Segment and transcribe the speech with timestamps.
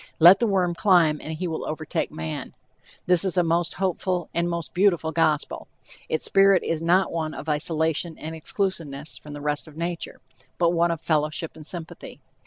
[0.17, 2.55] Let the worm climb and he will overtake man.
[3.05, 5.67] This is a most hopeful, a most beautiful gospel.
[6.09, 10.19] Its spirit is not one of isolation and exclusiveness from the rest of nature,
[10.57, 12.19] but one of fellowship and sympathy.